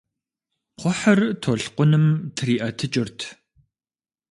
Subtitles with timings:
[0.77, 2.05] Кхъухьыр толъкъуным
[2.35, 3.19] триӀэтыкӀырт.